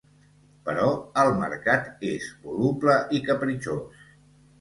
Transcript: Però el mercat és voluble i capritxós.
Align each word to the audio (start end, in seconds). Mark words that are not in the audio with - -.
Però 0.69 0.85
el 1.23 1.27
mercat 1.41 2.01
és 2.11 2.29
voluble 2.47 2.97
i 3.19 3.21
capritxós. 3.29 4.01